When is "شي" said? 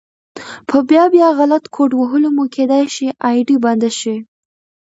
2.95-3.07, 3.99-4.15